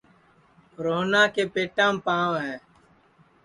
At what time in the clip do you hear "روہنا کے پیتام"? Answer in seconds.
0.83-1.93